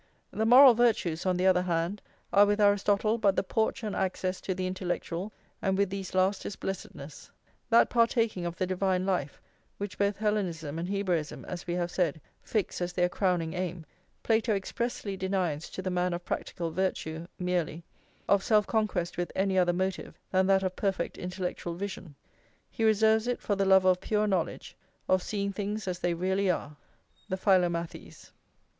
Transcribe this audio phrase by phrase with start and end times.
[0.31, 2.01] The moral virtues, on the other hand,
[2.33, 5.31] are with Aristotle but the porch and access to the intellectual,
[5.61, 7.29] and with these last is blessedness.
[7.69, 9.39] That partaking of the divine life,
[9.77, 13.85] which both Hellenism and Hebraism, as we have said, fix as their crowning aim,
[14.23, 17.83] Plato expressly denies to the man of practical virtue merely,
[18.27, 22.15] of self conquest with any other motive than that of perfect intellectual vision;
[22.71, 24.75] he reserves it for the lover of pure knowledge,
[25.07, 26.75] of seeing things as they really are,
[27.29, 28.31] the philomathês.